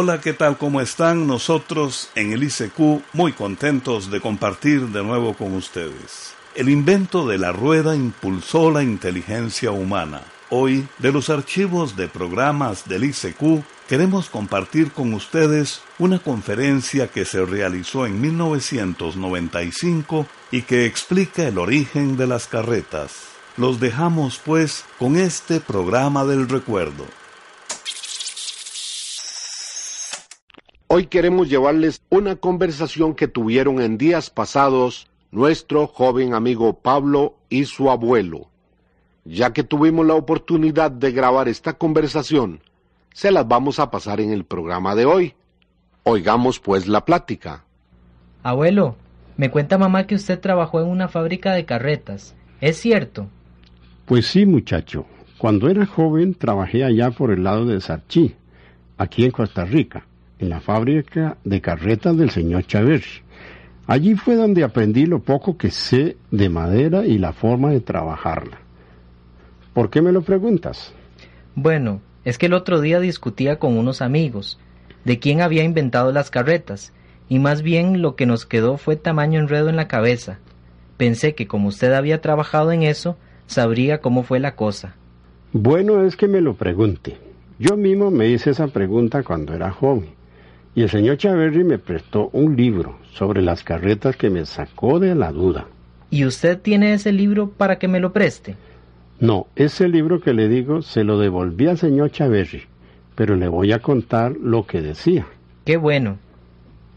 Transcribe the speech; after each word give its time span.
Hola, 0.00 0.20
¿qué 0.20 0.32
tal? 0.32 0.56
¿Cómo 0.56 0.80
están? 0.80 1.26
Nosotros 1.26 2.10
en 2.14 2.32
el 2.32 2.44
ICQ 2.44 3.02
muy 3.14 3.32
contentos 3.32 4.12
de 4.12 4.20
compartir 4.20 4.90
de 4.90 5.02
nuevo 5.02 5.34
con 5.34 5.54
ustedes. 5.54 6.34
El 6.54 6.68
invento 6.68 7.26
de 7.26 7.36
la 7.36 7.50
rueda 7.50 7.96
impulsó 7.96 8.70
la 8.70 8.84
inteligencia 8.84 9.72
humana. 9.72 10.22
Hoy, 10.50 10.86
de 10.98 11.10
los 11.10 11.30
archivos 11.30 11.96
de 11.96 12.06
programas 12.06 12.86
del 12.86 13.06
ICQ, 13.06 13.64
queremos 13.88 14.30
compartir 14.30 14.92
con 14.92 15.14
ustedes 15.14 15.80
una 15.98 16.20
conferencia 16.20 17.08
que 17.08 17.24
se 17.24 17.44
realizó 17.44 18.06
en 18.06 18.20
1995 18.20 20.28
y 20.52 20.62
que 20.62 20.86
explica 20.86 21.42
el 21.42 21.58
origen 21.58 22.16
de 22.16 22.28
las 22.28 22.46
carretas. 22.46 23.30
Los 23.56 23.80
dejamos 23.80 24.40
pues 24.44 24.84
con 24.96 25.16
este 25.16 25.58
programa 25.58 26.24
del 26.24 26.48
recuerdo. 26.48 27.17
Hoy 30.98 31.06
queremos 31.06 31.48
llevarles 31.48 32.02
una 32.10 32.34
conversación 32.34 33.14
que 33.14 33.28
tuvieron 33.28 33.80
en 33.80 33.98
días 33.98 34.30
pasados 34.30 35.08
nuestro 35.30 35.86
joven 35.86 36.34
amigo 36.34 36.80
Pablo 36.80 37.36
y 37.48 37.66
su 37.66 37.88
abuelo. 37.88 38.48
Ya 39.24 39.52
que 39.52 39.62
tuvimos 39.62 40.04
la 40.04 40.14
oportunidad 40.14 40.90
de 40.90 41.12
grabar 41.12 41.46
esta 41.46 41.74
conversación, 41.74 42.62
se 43.12 43.30
las 43.30 43.46
vamos 43.46 43.78
a 43.78 43.92
pasar 43.92 44.20
en 44.20 44.32
el 44.32 44.44
programa 44.44 44.96
de 44.96 45.06
hoy. 45.06 45.34
Oigamos 46.02 46.58
pues 46.58 46.88
la 46.88 47.04
plática. 47.04 47.62
Abuelo, 48.42 48.96
me 49.36 49.52
cuenta 49.52 49.78
mamá 49.78 50.04
que 50.08 50.16
usted 50.16 50.40
trabajó 50.40 50.80
en 50.80 50.88
una 50.88 51.06
fábrica 51.06 51.52
de 51.52 51.64
carretas. 51.64 52.34
¿Es 52.60 52.76
cierto? 52.76 53.28
Pues 54.04 54.26
sí, 54.26 54.46
muchacho. 54.46 55.06
Cuando 55.38 55.70
era 55.70 55.86
joven 55.86 56.34
trabajé 56.34 56.82
allá 56.82 57.12
por 57.12 57.30
el 57.30 57.44
lado 57.44 57.66
de 57.66 57.80
Sarchí, 57.80 58.34
aquí 58.96 59.24
en 59.24 59.30
Costa 59.30 59.64
Rica 59.64 60.07
en 60.38 60.48
la 60.48 60.60
fábrica 60.60 61.36
de 61.44 61.60
carretas 61.60 62.16
del 62.16 62.30
señor 62.30 62.66
Chávez. 62.66 63.04
Allí 63.86 64.14
fue 64.14 64.36
donde 64.36 64.64
aprendí 64.64 65.06
lo 65.06 65.20
poco 65.20 65.56
que 65.56 65.70
sé 65.70 66.16
de 66.30 66.48
madera 66.48 67.06
y 67.06 67.18
la 67.18 67.32
forma 67.32 67.70
de 67.70 67.80
trabajarla. 67.80 68.58
¿Por 69.72 69.90
qué 69.90 70.02
me 70.02 70.12
lo 70.12 70.22
preguntas? 70.22 70.92
Bueno, 71.54 72.00
es 72.24 72.36
que 72.36 72.46
el 72.46 72.52
otro 72.52 72.80
día 72.80 73.00
discutía 73.00 73.58
con 73.58 73.78
unos 73.78 74.02
amigos 74.02 74.58
de 75.04 75.18
quién 75.18 75.40
había 75.40 75.64
inventado 75.64 76.12
las 76.12 76.30
carretas, 76.30 76.92
y 77.28 77.38
más 77.38 77.62
bien 77.62 78.02
lo 78.02 78.14
que 78.16 78.26
nos 78.26 78.44
quedó 78.44 78.76
fue 78.76 78.96
tamaño 78.96 79.40
enredo 79.40 79.68
en 79.68 79.76
la 79.76 79.88
cabeza. 79.88 80.38
Pensé 80.96 81.34
que 81.34 81.46
como 81.46 81.68
usted 81.68 81.92
había 81.92 82.20
trabajado 82.20 82.72
en 82.72 82.82
eso, 82.82 83.16
sabría 83.46 84.00
cómo 84.00 84.22
fue 84.22 84.40
la 84.40 84.56
cosa. 84.56 84.96
Bueno 85.52 86.04
es 86.04 86.16
que 86.16 86.28
me 86.28 86.42
lo 86.42 86.54
pregunte. 86.54 87.16
Yo 87.58 87.76
mismo 87.76 88.10
me 88.10 88.28
hice 88.28 88.50
esa 88.50 88.68
pregunta 88.68 89.22
cuando 89.22 89.54
era 89.54 89.70
joven. 89.70 90.17
Y 90.78 90.82
el 90.82 90.90
señor 90.90 91.16
Chaverri 91.16 91.64
me 91.64 91.80
prestó 91.80 92.30
un 92.32 92.54
libro 92.54 93.00
sobre 93.12 93.42
las 93.42 93.64
carretas 93.64 94.16
que 94.16 94.30
me 94.30 94.46
sacó 94.46 95.00
de 95.00 95.16
la 95.16 95.32
duda. 95.32 95.66
¿Y 96.08 96.24
usted 96.24 96.56
tiene 96.56 96.92
ese 96.92 97.10
libro 97.10 97.50
para 97.50 97.80
que 97.80 97.88
me 97.88 97.98
lo 97.98 98.12
preste? 98.12 98.54
No, 99.18 99.48
ese 99.56 99.88
libro 99.88 100.20
que 100.20 100.32
le 100.32 100.46
digo 100.46 100.82
se 100.82 101.02
lo 101.02 101.18
devolví 101.18 101.66
al 101.66 101.78
señor 101.78 102.12
Chaverri, 102.12 102.62
pero 103.16 103.34
le 103.34 103.48
voy 103.48 103.72
a 103.72 103.80
contar 103.80 104.36
lo 104.40 104.68
que 104.68 104.80
decía. 104.80 105.26
Qué 105.64 105.76
bueno. 105.76 106.16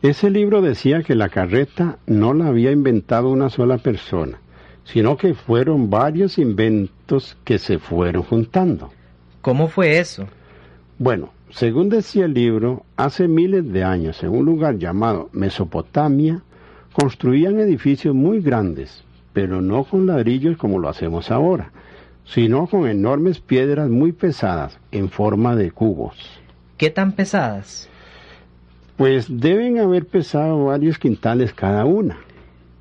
Ese 0.03 0.29
libro 0.29 0.61
decía 0.61 1.01
que 1.01 1.15
la 1.15 1.29
carreta 1.29 1.97
no 2.05 2.35
la 2.35 2.49
había 2.49 2.69
inventado 2.69 3.29
una 3.29 3.49
sola 3.49 3.79
persona, 3.79 4.39
sino 4.83 5.17
que 5.17 5.33
fueron 5.33 5.89
varios 5.89 6.37
inventos 6.37 7.35
que 7.43 7.57
se 7.57 7.79
fueron 7.79 8.21
juntando. 8.21 8.91
¿Cómo 9.41 9.69
fue 9.69 9.97
eso? 9.97 10.27
Bueno, 10.99 11.31
según 11.53 11.89
decía 11.89 12.25
el 12.25 12.33
libro, 12.33 12.85
hace 12.95 13.27
miles 13.27 13.71
de 13.71 13.83
años, 13.83 14.23
en 14.23 14.29
un 14.29 14.45
lugar 14.45 14.77
llamado 14.77 15.29
Mesopotamia, 15.33 16.41
construían 16.93 17.59
edificios 17.59 18.15
muy 18.15 18.41
grandes, 18.41 19.03
pero 19.33 19.61
no 19.61 19.83
con 19.83 20.07
ladrillos 20.07 20.57
como 20.57 20.79
lo 20.79 20.87
hacemos 20.87 21.29
ahora, 21.29 21.71
sino 22.25 22.67
con 22.67 22.87
enormes 22.87 23.39
piedras 23.39 23.89
muy 23.89 24.13
pesadas 24.13 24.77
en 24.91 25.09
forma 25.09 25.55
de 25.55 25.71
cubos. 25.71 26.15
¿Qué 26.77 26.89
tan 26.89 27.11
pesadas? 27.11 27.89
Pues 28.95 29.25
deben 29.29 29.79
haber 29.79 30.05
pesado 30.05 30.65
varios 30.65 30.99
quintales 30.99 31.53
cada 31.53 31.83
una. 31.85 32.17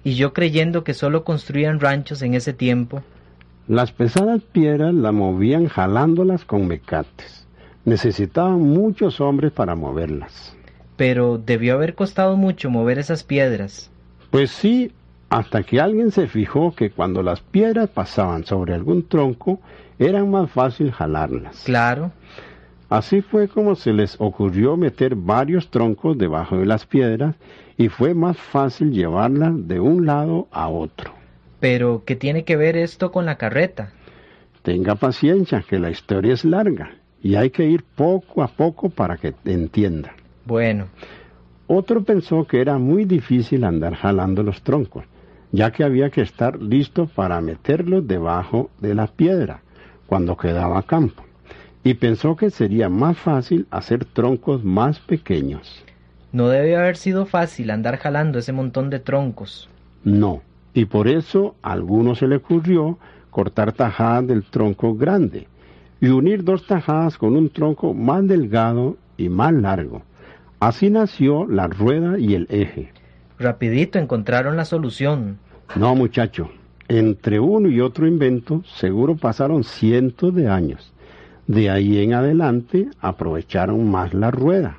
Y 0.04 0.14
yo 0.14 0.32
creyendo 0.32 0.84
que 0.84 0.94
solo 0.94 1.24
construían 1.24 1.80
ranchos 1.80 2.22
en 2.22 2.34
ese 2.34 2.52
tiempo. 2.52 3.02
Las 3.66 3.90
pesadas 3.92 4.42
piedras 4.42 4.94
las 4.94 5.12
movían 5.12 5.66
jalándolas 5.66 6.44
con 6.44 6.66
mecates 6.66 7.39
necesitaban 7.84 8.60
muchos 8.60 9.20
hombres 9.20 9.52
para 9.52 9.74
moverlas. 9.74 10.56
Pero 10.96 11.38
debió 11.38 11.74
haber 11.74 11.94
costado 11.94 12.36
mucho 12.36 12.70
mover 12.70 12.98
esas 12.98 13.24
piedras. 13.24 13.90
Pues 14.30 14.50
sí, 14.50 14.92
hasta 15.30 15.62
que 15.62 15.80
alguien 15.80 16.10
se 16.10 16.26
fijó 16.26 16.74
que 16.74 16.90
cuando 16.90 17.22
las 17.22 17.40
piedras 17.40 17.88
pasaban 17.88 18.44
sobre 18.44 18.74
algún 18.74 19.08
tronco, 19.08 19.60
era 19.98 20.24
más 20.24 20.50
fácil 20.50 20.92
jalarlas. 20.92 21.62
Claro. 21.64 22.12
Así 22.88 23.22
fue 23.22 23.48
como 23.48 23.76
se 23.76 23.92
les 23.92 24.16
ocurrió 24.18 24.76
meter 24.76 25.14
varios 25.14 25.70
troncos 25.70 26.18
debajo 26.18 26.58
de 26.58 26.66
las 26.66 26.86
piedras 26.86 27.36
y 27.76 27.88
fue 27.88 28.14
más 28.14 28.36
fácil 28.36 28.90
llevarlas 28.92 29.52
de 29.68 29.78
un 29.80 30.06
lado 30.06 30.48
a 30.50 30.68
otro. 30.68 31.12
Pero, 31.60 32.02
¿qué 32.04 32.16
tiene 32.16 32.44
que 32.44 32.56
ver 32.56 32.76
esto 32.76 33.12
con 33.12 33.26
la 33.26 33.36
carreta? 33.36 33.92
Tenga 34.62 34.96
paciencia, 34.96 35.62
que 35.66 35.78
la 35.78 35.90
historia 35.90 36.34
es 36.34 36.44
larga 36.44 36.99
y 37.22 37.34
hay 37.34 37.50
que 37.50 37.66
ir 37.66 37.82
poco 37.82 38.42
a 38.42 38.48
poco 38.48 38.88
para 38.88 39.16
que 39.16 39.34
entienda. 39.44 40.12
Bueno. 40.44 40.86
Otro 41.66 42.02
pensó 42.02 42.44
que 42.46 42.60
era 42.60 42.78
muy 42.78 43.04
difícil 43.04 43.62
andar 43.62 43.94
jalando 43.94 44.42
los 44.42 44.62
troncos, 44.62 45.04
ya 45.52 45.70
que 45.70 45.84
había 45.84 46.10
que 46.10 46.22
estar 46.22 46.60
listo 46.60 47.06
para 47.06 47.40
meterlos 47.40 48.06
debajo 48.08 48.70
de 48.80 48.94
la 48.94 49.06
piedra 49.06 49.60
cuando 50.06 50.36
quedaba 50.36 50.82
campo, 50.82 51.22
y 51.84 51.94
pensó 51.94 52.34
que 52.34 52.50
sería 52.50 52.88
más 52.88 53.16
fácil 53.16 53.68
hacer 53.70 54.04
troncos 54.04 54.64
más 54.64 54.98
pequeños. 54.98 55.84
No 56.32 56.48
debe 56.48 56.76
haber 56.76 56.96
sido 56.96 57.26
fácil 57.26 57.70
andar 57.70 57.98
jalando 57.98 58.40
ese 58.40 58.52
montón 58.52 58.90
de 58.90 58.98
troncos. 58.98 59.68
No, 60.02 60.42
y 60.74 60.86
por 60.86 61.06
eso 61.06 61.54
a 61.62 61.72
alguno 61.72 62.14
se 62.14 62.26
le 62.26 62.36
ocurrió 62.36 62.98
cortar 63.30 63.72
tajadas 63.72 64.26
del 64.26 64.42
tronco 64.44 64.94
grande, 64.94 65.46
y 66.00 66.08
unir 66.08 66.44
dos 66.44 66.66
tajadas 66.66 67.18
con 67.18 67.36
un 67.36 67.50
tronco 67.50 67.94
más 67.94 68.26
delgado 68.26 68.96
y 69.16 69.28
más 69.28 69.52
largo. 69.52 70.02
Así 70.58 70.90
nació 70.90 71.46
la 71.46 71.66
rueda 71.68 72.18
y 72.18 72.34
el 72.34 72.46
eje. 72.50 72.92
Rapidito 73.38 73.98
encontraron 73.98 74.56
la 74.56 74.64
solución. 74.64 75.38
No, 75.76 75.94
muchacho. 75.94 76.50
Entre 76.88 77.38
uno 77.38 77.68
y 77.68 77.80
otro 77.80 78.06
invento 78.06 78.62
seguro 78.64 79.16
pasaron 79.16 79.64
cientos 79.64 80.34
de 80.34 80.48
años. 80.48 80.92
De 81.46 81.70
ahí 81.70 81.98
en 82.02 82.14
adelante 82.14 82.88
aprovecharon 83.00 83.90
más 83.90 84.12
la 84.12 84.30
rueda. 84.30 84.78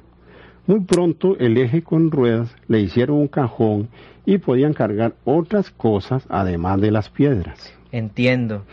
Muy 0.67 0.81
pronto 0.81 1.37
el 1.39 1.57
eje 1.57 1.83
con 1.83 2.11
ruedas 2.11 2.55
le 2.67 2.81
hicieron 2.81 3.17
un 3.17 3.27
cajón 3.27 3.89
y 4.25 4.37
podían 4.37 4.73
cargar 4.73 5.15
otras 5.25 5.71
cosas 5.71 6.25
además 6.29 6.79
de 6.79 6.91
las 6.91 7.09
piedras. 7.09 7.73
Entiendo. 7.91 8.63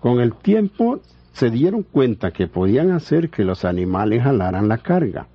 Con 0.00 0.20
el 0.20 0.34
tiempo 0.34 1.00
se 1.36 1.50
dieron 1.50 1.82
cuenta 1.82 2.30
que 2.30 2.46
podían 2.46 2.92
hacer 2.92 3.28
que 3.28 3.44
los 3.44 3.66
animales 3.66 4.22
jalaran 4.22 4.68
la 4.68 4.78
carga. 4.78 5.26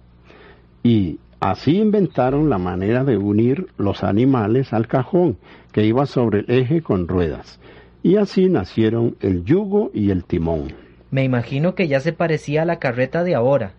Y 0.81 1.19
así 1.39 1.77
inventaron 1.77 2.49
la 2.49 2.57
manera 2.57 3.03
de 3.03 3.17
unir 3.17 3.67
los 3.77 4.03
animales 4.03 4.73
al 4.73 4.87
cajón 4.87 5.37
que 5.71 5.85
iba 5.85 6.07
sobre 6.07 6.39
el 6.39 6.49
eje 6.49 6.81
con 6.81 7.07
ruedas. 7.07 7.59
Y 8.01 8.15
así 8.15 8.49
nacieron 8.49 9.15
el 9.19 9.43
yugo 9.43 9.91
y 9.93 10.09
el 10.09 10.23
timón. 10.23 10.73
Me 11.11 11.23
imagino 11.23 11.75
que 11.75 11.87
ya 11.87 11.99
se 11.99 12.13
parecía 12.13 12.63
a 12.63 12.65
la 12.65 12.79
carreta 12.79 13.23
de 13.23 13.35
ahora. 13.35 13.73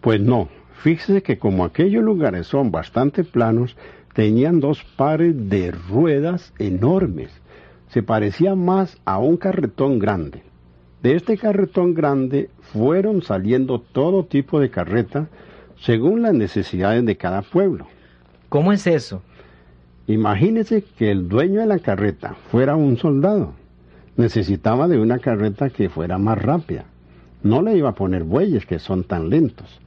Pues 0.00 0.20
no, 0.20 0.48
fíjese 0.74 1.24
que 1.24 1.38
como 1.38 1.64
aquellos 1.64 2.04
lugares 2.04 2.46
son 2.46 2.70
bastante 2.70 3.24
planos, 3.24 3.76
tenían 4.12 4.60
dos 4.60 4.84
pares 4.96 5.34
de 5.50 5.72
ruedas 5.72 6.54
enormes. 6.60 7.32
Se 7.88 8.04
parecía 8.04 8.54
más 8.54 8.96
a 9.04 9.18
un 9.18 9.38
carretón 9.38 9.98
grande. 9.98 10.53
De 11.04 11.14
este 11.16 11.36
carretón 11.36 11.92
grande 11.92 12.48
fueron 12.72 13.20
saliendo 13.20 13.78
todo 13.78 14.24
tipo 14.24 14.58
de 14.58 14.70
carretas 14.70 15.28
según 15.78 16.22
las 16.22 16.32
necesidades 16.32 17.04
de 17.04 17.18
cada 17.18 17.42
pueblo. 17.42 17.88
¿Cómo 18.48 18.72
es 18.72 18.86
eso? 18.86 19.20
Imagínese 20.06 20.82
que 20.82 21.10
el 21.10 21.28
dueño 21.28 21.60
de 21.60 21.66
la 21.66 21.78
carreta 21.78 22.36
fuera 22.50 22.74
un 22.74 22.96
soldado. 22.96 23.52
Necesitaba 24.16 24.88
de 24.88 24.98
una 24.98 25.18
carreta 25.18 25.68
que 25.68 25.90
fuera 25.90 26.16
más 26.16 26.40
rápida. 26.40 26.86
No 27.42 27.60
le 27.60 27.76
iba 27.76 27.90
a 27.90 27.94
poner 27.94 28.24
bueyes 28.24 28.64
que 28.64 28.78
son 28.78 29.04
tan 29.04 29.28
lentos. 29.28 29.82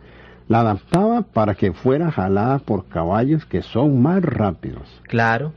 La 0.48 0.60
adaptaba 0.60 1.24
para 1.24 1.56
que 1.56 1.74
fuera 1.74 2.12
jalada 2.12 2.60
por 2.60 2.86
caballos 2.90 3.44
que 3.48 3.64
son 3.64 4.04
más 4.04 4.22
rápidos. 4.22 5.02
Claro. 5.08 5.54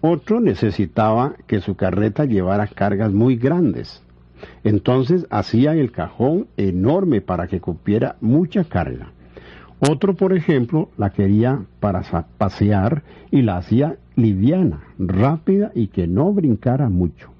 Otro 0.00 0.40
necesitaba 0.40 1.34
que 1.46 1.60
su 1.60 1.76
carreta 1.76 2.24
llevara 2.24 2.66
cargas 2.68 3.12
muy 3.12 3.36
grandes. 3.36 4.02
Entonces 4.64 5.26
hacía 5.30 5.72
el 5.74 5.92
cajón 5.92 6.46
enorme 6.56 7.20
para 7.20 7.46
que 7.46 7.60
cupiera 7.60 8.16
mucha 8.20 8.64
carga. 8.64 9.12
Otro, 9.80 10.14
por 10.14 10.32
ejemplo, 10.32 10.90
la 10.96 11.10
quería 11.10 11.62
para 11.78 12.02
pasear 12.38 13.04
y 13.30 13.42
la 13.42 13.58
hacía 13.58 13.96
liviana, 14.16 14.80
rápida 14.98 15.70
y 15.74 15.88
que 15.88 16.08
no 16.08 16.32
brincara 16.32 16.88
mucho. 16.88 17.30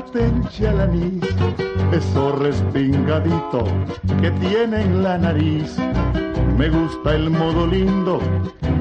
La 0.00 0.12
tencha 0.12 0.82
anís, 0.82 1.24
eso 1.92 2.32
respingadito 2.32 3.64
que 4.20 4.30
tiene 4.42 4.82
en 4.82 5.02
la 5.02 5.18
nariz. 5.18 5.76
Me 6.56 6.68
gusta 6.68 7.14
el 7.14 7.30
modo 7.30 7.66
lindo 7.66 8.20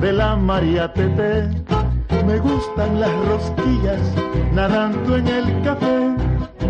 de 0.01 0.13
la 0.13 0.36
María 0.36 0.94
Tete, 0.94 1.50
me 2.25 2.38
gustan 2.39 3.00
las 3.01 3.13
rosquillas 3.27 4.01
nadando 4.54 5.18
en 5.18 5.27
el 5.27 5.62
café. 5.62 6.16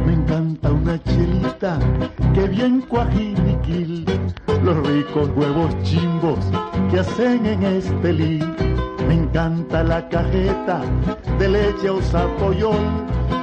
Me 0.05 0.13
encanta 0.13 0.71
una 0.71 1.01
chelita 1.03 1.77
que 2.33 2.47
bien 2.47 2.81
cuajiniquil, 2.81 4.05
los 4.63 4.87
ricos 4.87 5.29
huevos 5.35 5.75
chimbos 5.83 6.39
que 6.89 6.99
hacen 6.99 7.45
en 7.45 7.63
este 7.63 8.13
lit 8.13 8.69
me 9.09 9.15
encanta 9.15 9.83
la 9.83 10.07
cajeta 10.07 10.81
de 11.39 11.49
leche 11.49 11.89
o 11.89 11.99
zapoyol, 11.99 12.77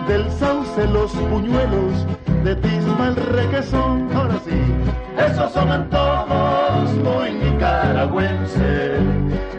del 0.06 0.31
sauce 0.32 0.87
los 0.87 1.11
puñuelos, 1.12 2.06
de 2.44 2.55
tisma 2.56 3.08
el 3.08 3.17
requesón. 3.17 4.08
Ahora 4.14 4.37
sí, 4.44 4.61
esos 5.19 5.53
son 5.53 5.70
antojos 5.70 6.91
muy 7.03 7.32
nicaragüenses. 7.32 9.00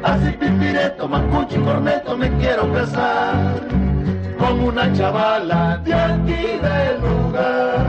Así 0.04 0.32
pipireto, 0.32 1.08
mancucho 1.08 1.60
y 1.60 1.64
corneto 1.64 2.18
me 2.18 2.30
quiero 2.38 2.72
casar 2.72 3.68
con 4.38 4.60
una 4.62 4.92
chavala 4.94 5.82
de 5.84 5.94
aquí 5.94 6.60
del 6.62 7.02
lugar. 7.02 7.88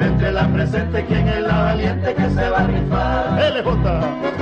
Entre 0.00 0.32
la 0.32 0.46
presente, 0.48 1.04
quien 1.06 1.28
es 1.28 1.42
la 1.42 1.62
valiente 1.62 2.14
que 2.14 2.30
se 2.30 2.50
va 2.50 2.58
a 2.58 2.66
rifar. 2.66 3.54
LJ. 3.54 4.33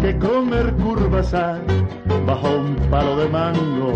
Que 0.00 0.18
comer 0.18 0.72
curvasar 0.76 1.60
bajo 2.26 2.56
un 2.56 2.74
palo 2.90 3.16
de 3.18 3.28
mango, 3.28 3.92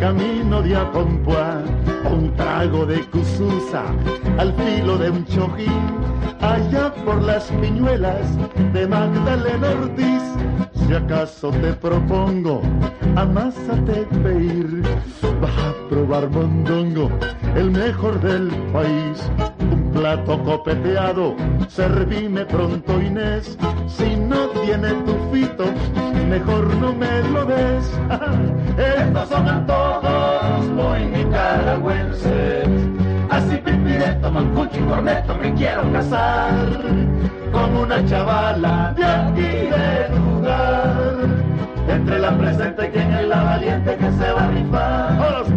camino 0.00 0.62
de 0.62 0.74
Apompuá, 0.74 1.62
un 2.10 2.34
trago 2.34 2.86
de 2.86 3.00
cususa 3.10 3.84
al 4.38 4.52
filo 4.54 4.98
de 4.98 5.10
un 5.10 5.24
chojín, 5.26 5.86
allá 6.40 6.92
por 7.04 7.22
las 7.22 7.44
piñuelas 7.60 8.36
de 8.72 8.88
Magdalena 8.88 9.68
Ortiz. 9.80 10.22
Si 10.74 10.92
acaso 10.92 11.50
te 11.50 11.72
propongo, 11.74 12.60
amásate 13.14 14.08
pedir, 14.24 14.82
vas 15.40 15.56
a 15.68 15.88
probar 15.88 16.28
mondongo, 16.30 17.08
el 17.54 17.70
mejor 17.70 18.20
del 18.20 18.48
país 18.72 19.30
plato 20.00 20.42
copeteado, 20.44 21.34
servime 21.68 22.46
pronto 22.46 22.98
Inés, 23.02 23.58
si 23.86 24.16
no 24.16 24.48
tiene 24.64 24.94
tufito, 25.04 25.66
mejor 26.26 26.74
no 26.76 26.94
me 26.94 27.20
lo 27.24 27.44
des. 27.44 27.84
Estos 28.78 29.28
son 29.28 29.46
antojos 29.46 30.64
muy 30.70 31.00
nicaragüenses, 31.04 32.66
así 33.28 33.56
pipireto, 33.58 34.30
mancucho 34.30 34.80
y 34.80 34.84
corneto 34.84 35.34
me 35.36 35.52
quiero 35.52 35.92
casar, 35.92 36.66
con 37.52 37.76
una 37.76 38.02
chavala 38.06 38.94
de 38.96 39.04
aquí 39.04 39.52
de 39.68 40.16
lugar. 40.16 41.16
Entre 41.88 42.18
la 42.18 42.38
presente 42.38 42.90
quien 42.90 43.12
es 43.12 43.28
la 43.28 43.42
valiente 43.42 43.96
que 43.96 44.12
se 44.12 44.32
va 44.32 44.44
a 44.44 44.50
rifar. 44.50 45.12
Ahora 45.20 45.44
sí, 45.44 45.52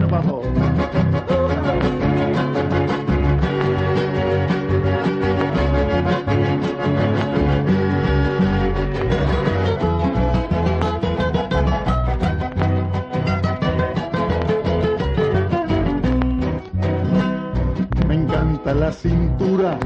la 18.73 18.91
cintura 18.91 19.77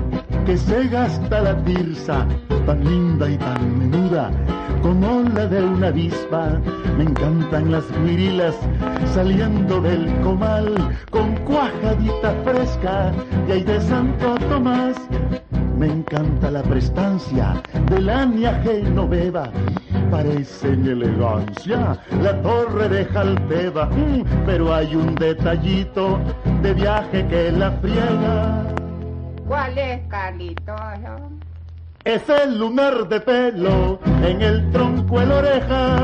que 0.45 0.57
se 0.57 0.87
gasta 0.87 1.41
la 1.41 1.63
tirsa, 1.63 2.25
tan 2.65 2.83
linda 2.83 3.29
y 3.29 3.37
tan 3.37 3.79
menuda 3.79 4.31
como 4.81 5.23
la 5.35 5.45
de 5.47 5.63
una 5.63 5.87
avispa. 5.87 6.59
Me 6.97 7.03
encantan 7.03 7.71
las 7.71 7.85
virilas 8.03 8.55
saliendo 9.13 9.81
del 9.81 10.07
comal 10.21 10.75
con 11.09 11.35
cuajadita 11.45 12.33
fresca 12.43 13.11
y 13.47 13.51
ahí 13.51 13.63
de 13.63 13.81
Santo 13.81 14.35
Tomás. 14.49 14.95
Me 15.77 15.87
encanta 15.87 16.49
la 16.49 16.63
prestancia 16.63 17.61
de 17.89 18.01
la 18.01 18.27
Genoveva 18.63 19.51
parece 20.09 20.69
en 20.69 20.87
elegancia 20.87 21.97
la 22.21 22.41
torre 22.41 22.89
de 22.89 23.05
Jalteva, 23.05 23.85
mm, 23.85 24.23
pero 24.45 24.73
hay 24.73 24.95
un 24.95 25.15
detallito 25.15 26.19
de 26.61 26.73
viaje 26.73 27.25
que 27.27 27.51
la 27.51 27.71
friega. 27.71 28.63
¿Cuál 29.47 29.77
es, 29.77 30.01
Carlito? 30.09 30.75
Es 32.03 32.27
el 32.29 32.59
lunar 32.59 33.07
de 33.07 33.19
pelo 33.19 33.99
en 34.23 34.41
el 34.41 34.69
tronco 34.71 35.21
el 35.21 35.31
oreja. 35.31 35.97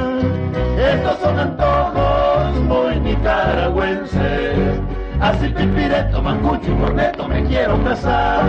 Estos 0.77 1.19
son 1.19 1.39
antojos 1.39 2.61
muy 2.63 2.99
nicaragüenses. 2.99 4.79
Así 5.21 5.47
pipireto, 5.47 6.21
mancucho 6.21 6.71
y 6.71 6.75
corneto 6.75 7.27
me 7.27 7.43
quiero 7.45 7.81
casar 7.83 8.43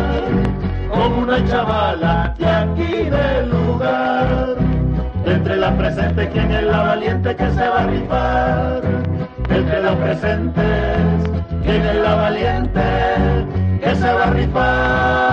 con 0.90 1.12
una 1.12 1.44
chavala 1.46 2.34
de 2.38 2.46
aquí 2.46 3.10
del 3.10 3.50
lugar 3.50 4.63
entre 5.34 5.56
la 5.56 5.76
presente, 5.76 6.28
¿quién 6.32 6.50
es 6.50 6.64
la 6.64 6.82
valiente 6.82 7.34
que 7.34 7.50
se 7.50 7.68
va 7.68 7.82
a 7.82 7.86
rifar? 7.88 8.82
Entre 9.50 9.82
los 9.82 9.96
presentes, 9.96 11.30
¿quién 11.62 11.82
es 11.82 11.96
la 11.96 12.14
valiente 12.14 12.80
que 13.82 13.94
se 13.96 14.12
va 14.12 14.24
a 14.24 14.32
rifar? 14.32 15.24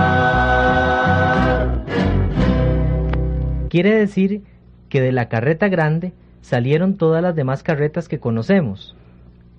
Quiere 3.68 3.94
decir 3.94 4.42
que 4.88 5.00
de 5.00 5.12
la 5.12 5.28
carreta 5.28 5.68
grande 5.68 6.12
salieron 6.40 6.96
todas 6.96 7.22
las 7.22 7.36
demás 7.36 7.62
carretas 7.62 8.08
que 8.08 8.18
conocemos. 8.18 8.96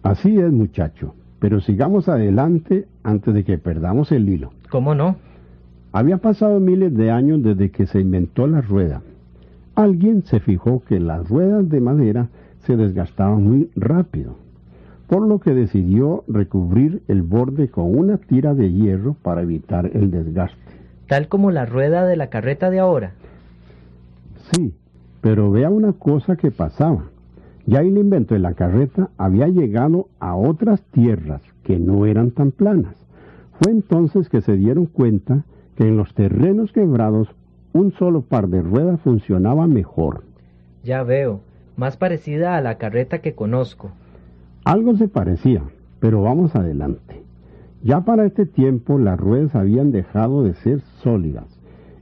Así 0.04 0.38
es, 0.38 0.52
muchacho. 0.52 1.16
Pero 1.40 1.62
sigamos 1.62 2.10
adelante 2.10 2.86
antes 3.04 3.34
de 3.34 3.44
que 3.44 3.58
perdamos 3.58 4.12
el 4.12 4.30
hilo. 4.30 4.52
¿Cómo 4.70 4.94
no? 4.94 5.16
Había 5.92 6.18
pasado 6.18 6.60
miles 6.60 6.96
de 6.96 7.12
años 7.12 7.42
desde 7.44 7.72
que 7.72 7.86
se 7.86 8.00
inventó 8.00 8.46
la 8.48 8.62
rueda. 8.62 9.02
Alguien 9.75 10.24
se 10.24 10.39
fijó 10.39 10.84
que 10.88 11.00
las 11.00 11.27
ruedas 11.27 11.68
de 11.68 11.82
madera 11.82 12.30
se 12.60 12.77
desgastaban 12.77 13.44
muy 13.44 13.72
rápido, 13.75 14.36
por 15.08 15.27
lo 15.27 15.39
que 15.39 15.53
decidió 15.56 16.24
recubrir 16.27 17.01
el 17.08 17.24
borde 17.24 17.70
con 17.70 17.98
una 17.98 18.18
tira 18.18 18.53
de 18.53 18.72
hierro 18.72 19.15
para 19.22 19.42
evitar 19.42 19.89
el 19.94 20.12
desgaste. 20.12 20.58
Tal 21.08 21.27
como 21.27 21.50
la 21.50 21.65
rueda 21.65 22.06
de 22.06 22.15
la 22.15 22.27
carreta 22.27 22.70
de 22.70 22.80
ahora. 22.80 23.13
Sí, 24.51 24.74
pero 25.22 25.50
vea 25.51 25.70
una 25.70 25.94
cosa 25.94 26.36
que 26.36 26.51
pasaba. 26.51 27.06
Ya 27.65 27.80
el 27.80 27.98
invento 27.98 28.36
de 28.36 28.42
la 28.42 28.53
carreta 28.53 29.10
había 29.18 29.48
llegado 29.48 30.08
a 30.20 30.36
otras 30.36 30.84
tierras 30.92 31.42
que 31.63 31.80
no 31.80 32.06
eran 32.06 32.32
tan 32.32 32.51
planas. 32.51 32.96
Fue 33.60 33.72
entonces 33.72 34.30
que 34.30 34.42
se 34.42 34.56
dieron 34.56 34.86
cuenta 34.86 35.46
que 35.75 35.88
en 35.88 35.98
los 35.98 36.13
terrenos 36.13 36.72
quebrados 36.72 37.30
un 37.74 37.92
solo 37.94 38.22
par 38.22 38.48
de 38.48 38.62
ruedas 38.62 39.01
funcionaba 39.01 39.68
mejor. 39.68 40.24
Ya 40.84 41.03
veo, 41.03 41.42
más 41.75 41.98
parecida 41.98 42.56
a 42.56 42.62
la 42.62 42.77
carreta 42.77 43.20
que 43.20 43.34
conozco. 43.34 43.92
Algo 44.63 44.96
se 44.96 45.08
parecía, 45.08 45.63
pero 46.00 46.22
vamos 46.22 46.56
adelante. 46.56 47.22
Ya 47.84 48.01
para 48.01 48.25
este 48.25 48.46
tiempo 48.46 48.98
las 49.00 49.20
ruedas 49.20 49.56
habían 49.56 49.92
dejado 49.92 50.44
de 50.44 50.53
ser 50.53 50.82
sólidas 51.01 51.46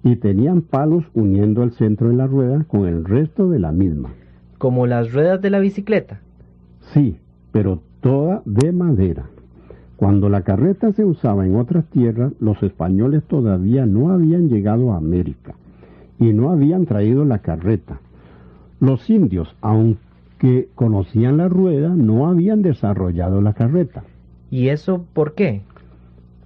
y 0.03 0.17
tenían 0.17 0.61
palos 0.61 1.05
uniendo 1.13 1.63
el 1.63 1.71
centro 1.71 2.09
de 2.09 2.15
la 2.15 2.27
rueda 2.27 2.65
con 2.65 2.85
el 2.85 3.05
resto 3.05 3.49
de 3.49 3.59
la 3.59 3.71
misma. 3.71 4.09
¿Como 4.57 4.85
las 4.85 5.11
ruedas 5.11 5.41
de 5.41 5.49
la 5.49 5.59
bicicleta? 5.59 6.19
Sí, 6.93 7.17
pero 7.51 7.81
toda 8.01 8.41
de 8.45 8.71
madera. 8.71 9.25
Cuando 9.95 10.29
la 10.29 10.41
carreta 10.41 10.91
se 10.93 11.05
usaba 11.05 11.45
en 11.45 11.55
otras 11.55 11.85
tierras, 11.85 12.33
los 12.39 12.61
españoles 12.61 13.23
todavía 13.23 13.85
no 13.85 14.09
habían 14.09 14.49
llegado 14.49 14.93
a 14.93 14.97
América 14.97 15.55
y 16.21 16.33
no 16.33 16.51
habían 16.51 16.85
traído 16.85 17.25
la 17.25 17.39
carreta. 17.39 17.99
Los 18.79 19.09
indios, 19.09 19.53
aunque 19.59 20.69
conocían 20.75 21.37
la 21.37 21.49
rueda, 21.49 21.89
no 21.89 22.27
habían 22.27 22.61
desarrollado 22.61 23.41
la 23.41 23.53
carreta. 23.53 24.03
¿Y 24.51 24.69
eso 24.69 25.03
por 25.13 25.33
qué? 25.33 25.61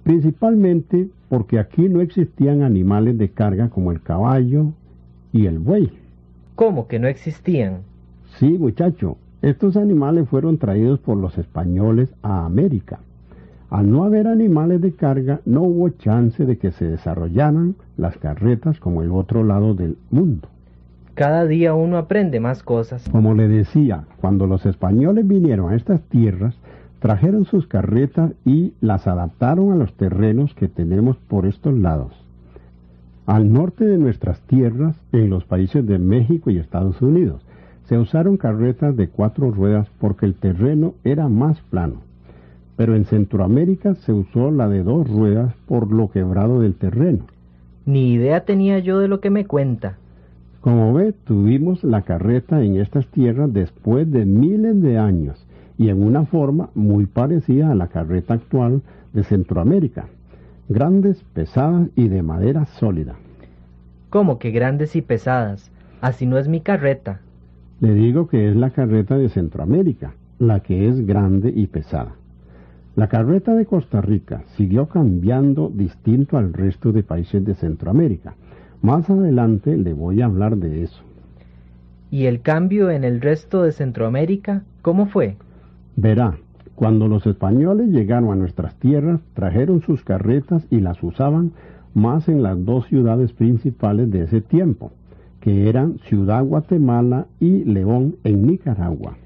Principalmente 0.02 1.08
porque 1.28 1.58
aquí 1.58 1.88
no 1.88 2.00
existían 2.00 2.62
animales 2.62 3.18
de 3.18 3.28
carga 3.28 3.68
como 3.68 3.92
el 3.92 4.00
caballo 4.00 4.72
y 5.30 5.46
el 5.46 5.58
buey. 5.58 5.90
¿Cómo 6.54 6.88
que 6.88 6.98
no 6.98 7.06
existían? 7.06 7.80
Sí, 8.38 8.56
muchacho, 8.58 9.18
estos 9.42 9.76
animales 9.76 10.26
fueron 10.28 10.56
traídos 10.56 11.00
por 11.00 11.18
los 11.18 11.36
españoles 11.36 12.14
a 12.22 12.46
América. 12.46 13.00
Al 13.68 13.90
no 13.90 14.04
haber 14.04 14.28
animales 14.28 14.80
de 14.80 14.92
carga, 14.92 15.40
no 15.44 15.62
hubo 15.62 15.88
chance 15.88 16.46
de 16.46 16.56
que 16.56 16.70
se 16.70 16.84
desarrollaran 16.84 17.74
las 17.96 18.16
carretas 18.16 18.78
como 18.78 19.02
el 19.02 19.10
otro 19.10 19.42
lado 19.42 19.74
del 19.74 19.96
mundo. 20.10 20.48
Cada 21.14 21.46
día 21.46 21.74
uno 21.74 21.96
aprende 21.96 22.38
más 22.38 22.62
cosas. 22.62 23.08
Como 23.10 23.34
le 23.34 23.48
decía, 23.48 24.04
cuando 24.20 24.46
los 24.46 24.66
españoles 24.66 25.26
vinieron 25.26 25.72
a 25.72 25.74
estas 25.74 26.00
tierras, 26.02 26.54
trajeron 27.00 27.44
sus 27.44 27.66
carretas 27.66 28.32
y 28.44 28.72
las 28.80 29.08
adaptaron 29.08 29.72
a 29.72 29.76
los 29.76 29.92
terrenos 29.94 30.54
que 30.54 30.68
tenemos 30.68 31.16
por 31.16 31.44
estos 31.44 31.76
lados. 31.76 32.12
Al 33.26 33.52
norte 33.52 33.84
de 33.84 33.98
nuestras 33.98 34.40
tierras, 34.42 34.94
en 35.10 35.28
los 35.28 35.44
países 35.44 35.84
de 35.84 35.98
México 35.98 36.50
y 36.50 36.58
Estados 36.58 37.02
Unidos, 37.02 37.42
se 37.88 37.98
usaron 37.98 38.36
carretas 38.36 38.96
de 38.96 39.08
cuatro 39.08 39.50
ruedas 39.50 39.88
porque 39.98 40.26
el 40.26 40.34
terreno 40.34 40.94
era 41.02 41.28
más 41.28 41.60
plano 41.62 42.05
pero 42.76 42.94
en 42.94 43.04
Centroamérica 43.06 43.94
se 43.94 44.12
usó 44.12 44.50
la 44.50 44.68
de 44.68 44.82
dos 44.82 45.08
ruedas 45.08 45.54
por 45.66 45.90
lo 45.90 46.10
quebrado 46.10 46.60
del 46.60 46.74
terreno. 46.74 47.24
Ni 47.86 48.12
idea 48.12 48.44
tenía 48.44 48.78
yo 48.78 48.98
de 48.98 49.08
lo 49.08 49.20
que 49.20 49.30
me 49.30 49.46
cuenta. 49.46 49.96
Como 50.60 50.92
ve, 50.92 51.12
tuvimos 51.12 51.84
la 51.84 52.02
carreta 52.02 52.62
en 52.62 52.76
estas 52.76 53.06
tierras 53.06 53.52
después 53.52 54.10
de 54.10 54.24
miles 54.24 54.82
de 54.82 54.98
años 54.98 55.46
y 55.78 55.88
en 55.88 56.02
una 56.02 56.26
forma 56.26 56.70
muy 56.74 57.06
parecida 57.06 57.70
a 57.70 57.74
la 57.74 57.86
carreta 57.86 58.34
actual 58.34 58.82
de 59.12 59.22
Centroamérica. 59.22 60.06
Grandes, 60.68 61.22
pesadas 61.32 61.88
y 61.94 62.08
de 62.08 62.22
madera 62.22 62.66
sólida. 62.66 63.14
¿Cómo 64.10 64.38
que 64.38 64.50
grandes 64.50 64.96
y 64.96 65.02
pesadas? 65.02 65.70
Así 66.00 66.26
no 66.26 66.38
es 66.38 66.48
mi 66.48 66.60
carreta. 66.60 67.20
Le 67.80 67.94
digo 67.94 68.26
que 68.26 68.48
es 68.48 68.56
la 68.56 68.70
carreta 68.70 69.16
de 69.16 69.28
Centroamérica, 69.28 70.14
la 70.38 70.60
que 70.60 70.88
es 70.88 71.06
grande 71.06 71.52
y 71.54 71.66
pesada. 71.68 72.14
La 72.96 73.08
carreta 73.08 73.54
de 73.54 73.66
Costa 73.66 74.00
Rica 74.00 74.42
siguió 74.56 74.86
cambiando 74.88 75.70
distinto 75.72 76.38
al 76.38 76.54
resto 76.54 76.92
de 76.92 77.02
países 77.02 77.44
de 77.44 77.54
Centroamérica. 77.54 78.36
Más 78.80 79.10
adelante 79.10 79.76
le 79.76 79.92
voy 79.92 80.22
a 80.22 80.24
hablar 80.24 80.56
de 80.56 80.84
eso. 80.84 81.02
¿Y 82.10 82.24
el 82.24 82.40
cambio 82.40 82.90
en 82.90 83.04
el 83.04 83.20
resto 83.20 83.62
de 83.62 83.72
Centroamérica 83.72 84.62
cómo 84.80 85.04
fue? 85.04 85.36
Verá, 85.96 86.38
cuando 86.74 87.06
los 87.06 87.26
españoles 87.26 87.88
llegaron 87.88 88.32
a 88.32 88.36
nuestras 88.36 88.74
tierras, 88.76 89.20
trajeron 89.34 89.82
sus 89.82 90.02
carretas 90.02 90.66
y 90.70 90.80
las 90.80 91.02
usaban 91.02 91.52
más 91.92 92.30
en 92.30 92.42
las 92.42 92.64
dos 92.64 92.86
ciudades 92.86 93.30
principales 93.34 94.10
de 94.10 94.22
ese 94.22 94.40
tiempo, 94.40 94.90
que 95.40 95.68
eran 95.68 95.98
Ciudad 96.08 96.42
Guatemala 96.42 97.26
y 97.40 97.62
León 97.64 98.16
en 98.24 98.46
Nicaragua. 98.46 99.18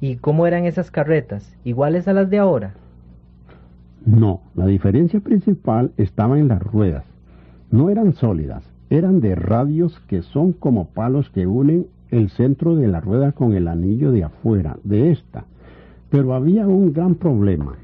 ¿Y 0.00 0.16
cómo 0.16 0.48
eran 0.48 0.64
esas 0.64 0.90
carretas? 0.90 1.54
¿Iguales 1.62 2.08
a 2.08 2.14
las 2.14 2.28
de 2.28 2.38
ahora? 2.38 2.74
No, 4.04 4.40
la 4.56 4.66
diferencia 4.66 5.20
principal 5.20 5.92
estaba 5.96 6.38
en 6.38 6.48
las 6.48 6.60
ruedas. 6.60 7.04
No 7.70 7.88
eran 7.88 8.14
sólidas, 8.14 8.64
eran 8.90 9.20
de 9.20 9.36
radios 9.36 10.00
que 10.08 10.22
son 10.22 10.52
como 10.52 10.86
palos 10.86 11.30
que 11.30 11.46
unen 11.46 11.86
el 12.10 12.28
centro 12.30 12.74
de 12.74 12.88
la 12.88 13.00
rueda 13.00 13.32
con 13.32 13.54
el 13.54 13.68
anillo 13.68 14.10
de 14.10 14.24
afuera 14.24 14.76
de 14.82 15.12
esta. 15.12 15.44
Pero 16.10 16.34
había 16.34 16.66
un 16.66 16.92
gran 16.92 17.14
problema. 17.14 17.74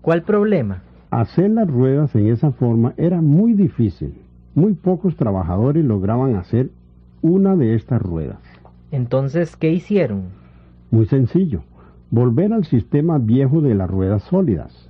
¿Cuál 0.00 0.22
problema? 0.22 0.82
Hacer 1.10 1.50
las 1.50 1.68
ruedas 1.68 2.14
en 2.14 2.28
esa 2.28 2.50
forma 2.50 2.94
era 2.96 3.20
muy 3.20 3.52
difícil. 3.52 4.14
Muy 4.54 4.72
pocos 4.72 5.16
trabajadores 5.16 5.84
lograban 5.84 6.34
hacer 6.36 6.70
una 7.20 7.56
de 7.56 7.74
estas 7.74 8.00
ruedas. 8.00 8.38
Entonces, 8.90 9.54
¿qué 9.54 9.70
hicieron? 9.70 10.22
Muy 10.90 11.06
sencillo, 11.06 11.62
volver 12.10 12.54
al 12.54 12.64
sistema 12.64 13.18
viejo 13.18 13.60
de 13.60 13.74
las 13.74 13.90
ruedas 13.90 14.22
sólidas 14.22 14.87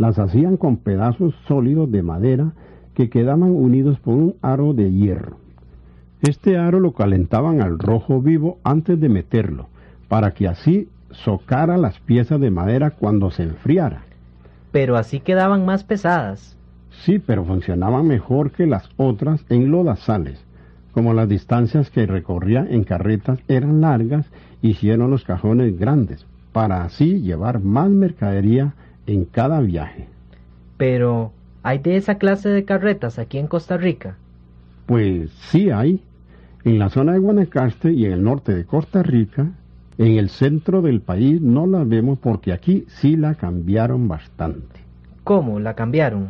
las 0.00 0.18
hacían 0.18 0.56
con 0.56 0.78
pedazos 0.78 1.34
sólidos 1.46 1.92
de 1.92 2.02
madera 2.02 2.52
que 2.94 3.10
quedaban 3.10 3.50
unidos 3.50 4.00
por 4.00 4.14
un 4.14 4.34
aro 4.40 4.72
de 4.72 4.90
hierro. 4.90 5.36
Este 6.22 6.56
aro 6.56 6.80
lo 6.80 6.94
calentaban 6.94 7.60
al 7.60 7.78
rojo 7.78 8.22
vivo 8.22 8.56
antes 8.64 8.98
de 8.98 9.10
meterlo, 9.10 9.68
para 10.08 10.30
que 10.30 10.48
así 10.48 10.88
socara 11.10 11.76
las 11.76 12.00
piezas 12.00 12.40
de 12.40 12.50
madera 12.50 12.92
cuando 12.92 13.30
se 13.30 13.42
enfriara. 13.42 14.04
Pero 14.72 14.96
así 14.96 15.20
quedaban 15.20 15.66
más 15.66 15.84
pesadas. 15.84 16.56
Sí, 17.04 17.18
pero 17.18 17.44
funcionaban 17.44 18.06
mejor 18.06 18.52
que 18.52 18.66
las 18.66 18.88
otras 18.96 19.44
en 19.50 19.70
lodazales. 19.70 20.42
Como 20.92 21.12
las 21.12 21.28
distancias 21.28 21.90
que 21.90 22.06
recorría 22.06 22.66
en 22.70 22.84
carretas 22.84 23.38
eran 23.48 23.82
largas, 23.82 24.24
hicieron 24.62 25.10
los 25.10 25.24
cajones 25.24 25.78
grandes, 25.78 26.24
para 26.52 26.84
así 26.84 27.20
llevar 27.20 27.60
más 27.60 27.90
mercadería 27.90 28.72
en 29.10 29.24
cada 29.24 29.60
viaje. 29.60 30.06
Pero, 30.76 31.32
¿hay 31.62 31.78
de 31.78 31.96
esa 31.96 32.16
clase 32.16 32.48
de 32.48 32.64
carretas 32.64 33.18
aquí 33.18 33.38
en 33.38 33.48
Costa 33.48 33.76
Rica? 33.76 34.16
Pues 34.86 35.30
sí 35.50 35.70
hay. 35.70 36.00
En 36.62 36.78
la 36.78 36.90
zona 36.90 37.14
de 37.14 37.18
Guanacaste 37.18 37.92
y 37.92 38.06
en 38.06 38.12
el 38.12 38.22
norte 38.22 38.54
de 38.54 38.64
Costa 38.64 39.02
Rica, 39.02 39.48
en 39.98 40.16
el 40.16 40.28
centro 40.28 40.80
del 40.80 41.00
país 41.00 41.40
no 41.40 41.66
la 41.66 41.84
vemos 41.84 42.18
porque 42.18 42.52
aquí 42.52 42.84
sí 42.88 43.16
la 43.16 43.34
cambiaron 43.34 44.06
bastante. 44.06 44.80
¿Cómo 45.24 45.58
la 45.58 45.74
cambiaron? 45.74 46.28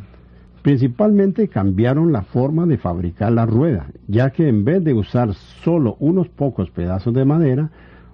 Principalmente 0.62 1.48
cambiaron 1.48 2.12
la 2.12 2.22
forma 2.22 2.66
de 2.66 2.78
fabricar 2.78 3.32
la 3.32 3.46
rueda, 3.46 3.88
ya 4.08 4.30
que 4.30 4.48
en 4.48 4.64
vez 4.64 4.82
de 4.84 4.94
usar 4.94 5.34
solo 5.34 5.96
unos 6.00 6.28
pocos 6.28 6.70
pedazos 6.70 7.12
de 7.12 7.24
madera, 7.24 7.70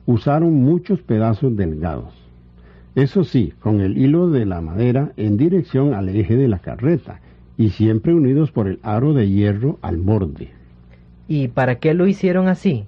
usaron 0.06 0.54
muchos 0.54 1.00
pedazos 1.02 1.56
delgados. 1.56 2.15
Eso 2.96 3.24
sí, 3.24 3.52
con 3.60 3.80
el 3.82 3.98
hilo 3.98 4.30
de 4.30 4.46
la 4.46 4.62
madera 4.62 5.12
en 5.18 5.36
dirección 5.36 5.92
al 5.92 6.08
eje 6.08 6.34
de 6.34 6.48
la 6.48 6.60
carreta 6.60 7.20
y 7.58 7.68
siempre 7.68 8.14
unidos 8.14 8.50
por 8.52 8.68
el 8.68 8.80
aro 8.82 9.12
de 9.12 9.28
hierro 9.28 9.78
al 9.82 9.98
borde. 9.98 10.48
¿Y 11.28 11.48
para 11.48 11.78
qué 11.78 11.92
lo 11.92 12.06
hicieron 12.06 12.48
así? 12.48 12.86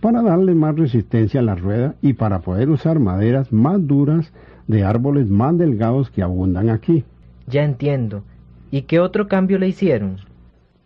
Para 0.00 0.22
darle 0.22 0.54
más 0.54 0.76
resistencia 0.76 1.40
a 1.40 1.42
la 1.42 1.56
rueda 1.56 1.96
y 2.00 2.12
para 2.12 2.38
poder 2.38 2.70
usar 2.70 3.00
maderas 3.00 3.52
más 3.52 3.84
duras 3.84 4.32
de 4.68 4.84
árboles 4.84 5.26
más 5.28 5.58
delgados 5.58 6.10
que 6.10 6.22
abundan 6.22 6.70
aquí. 6.70 7.02
Ya 7.48 7.64
entiendo. 7.64 8.22
¿Y 8.70 8.82
qué 8.82 9.00
otro 9.00 9.26
cambio 9.26 9.58
le 9.58 9.66
hicieron? 9.66 10.18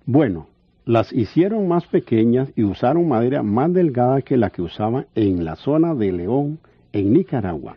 Bueno, 0.06 0.48
Las 0.86 1.12
hicieron 1.12 1.68
más 1.68 1.86
pequeñas 1.86 2.50
y 2.56 2.64
usaron 2.64 3.08
madera 3.08 3.42
más 3.42 3.72
delgada 3.72 4.20
que 4.22 4.36
la 4.36 4.50
que 4.50 4.60
usaban 4.62 5.06
en 5.14 5.44
la 5.44 5.56
zona 5.56 5.94
de 5.94 6.12
León, 6.12 6.58
en 6.92 7.12
Nicaragua. 7.14 7.76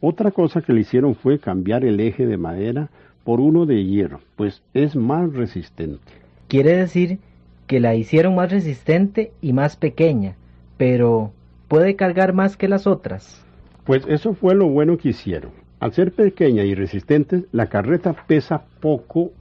Otra 0.00 0.30
cosa 0.30 0.62
que 0.62 0.72
le 0.72 0.80
hicieron 0.80 1.14
fue 1.14 1.38
cambiar 1.38 1.84
el 1.84 2.00
eje 2.00 2.26
de 2.26 2.38
madera 2.38 2.88
por 3.24 3.40
uno 3.40 3.66
de 3.66 3.84
hierro, 3.84 4.20
pues 4.36 4.62
es 4.72 4.96
más 4.96 5.32
resistente. 5.34 6.00
Quiere 6.48 6.76
decir 6.76 7.18
que 7.66 7.80
la 7.80 7.94
hicieron 7.94 8.34
más 8.34 8.50
resistente 8.50 9.32
y 9.42 9.52
más 9.52 9.76
pequeña, 9.76 10.36
pero 10.78 11.32
¿puede 11.68 11.96
cargar 11.96 12.32
más 12.32 12.56
que 12.56 12.66
las 12.66 12.86
otras? 12.86 13.44
Pues 13.84 14.04
eso 14.08 14.34
fue 14.34 14.54
lo 14.54 14.68
bueno 14.68 14.96
que 14.96 15.10
hicieron. 15.10 15.52
Al 15.80 15.92
ser 15.92 16.12
pequeña 16.12 16.64
y 16.64 16.74
resistente, 16.74 17.44
la 17.52 17.68
carreta 17.68 18.14
pesa 18.26 18.64
poco 18.80 19.32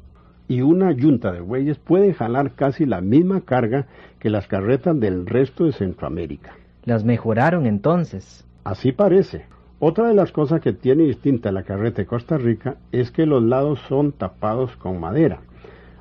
y 0.47 0.61
una 0.61 0.91
yunta 0.91 1.31
de 1.31 1.41
bueyes 1.41 1.77
puede 1.77 2.13
jalar 2.13 2.51
casi 2.51 2.85
la 2.85 3.01
misma 3.01 3.41
carga 3.41 3.87
que 4.19 4.29
las 4.29 4.47
carretas 4.47 4.99
del 4.99 5.25
resto 5.25 5.65
de 5.65 5.71
Centroamérica. 5.71 6.51
Las 6.83 7.03
mejoraron 7.03 7.65
entonces. 7.65 8.45
Así 8.63 8.91
parece. 8.91 9.45
Otra 9.81 10.09
de 10.09 10.13
las 10.13 10.33
cosas 10.33 10.59
que 10.59 10.73
tiene 10.73 11.03
distinta 11.03 11.53
la 11.53 11.63
carreta 11.63 12.01
de 12.01 12.05
Costa 12.05 12.37
Rica 12.37 12.75
es 12.91 13.11
que 13.11 13.25
los 13.25 13.41
lados 13.41 13.79
son 13.87 14.11
tapados 14.11 14.75
con 14.75 14.99
madera. 14.99 15.39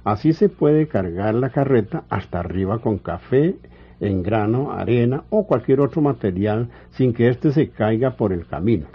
Así 0.02 0.32
se 0.32 0.49
puede 0.49 0.88
cargar 0.88 1.35
la 1.35 1.50
carreta 1.50 2.02
hasta 2.08 2.40
arriba 2.40 2.80
con 2.80 2.99
café, 2.99 3.54
en 4.00 4.25
grano, 4.25 4.73
arena 4.73 5.23
o 5.30 5.47
cualquier 5.47 5.80
otro 5.80 6.02
material 6.02 6.70
sin 6.90 7.12
que 7.12 7.28
éste 7.28 7.52
se 7.52 7.68
caiga 7.68 8.16
por 8.16 8.32
el 8.32 8.47
camino. 8.47 8.87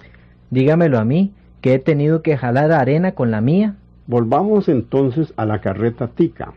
Dígamelo 0.49 0.99
a 0.99 1.05
mí, 1.05 1.31
que 1.61 1.75
he 1.75 1.79
tenido 1.79 2.21
que 2.21 2.35
jalar 2.35 2.73
arena 2.73 3.13
con 3.13 3.31
la 3.31 3.39
mía. 3.39 3.75
Volvamos 4.07 4.67
entonces 4.67 5.33
a 5.37 5.45
la 5.45 5.61
carreta 5.61 6.09
tica. 6.09 6.53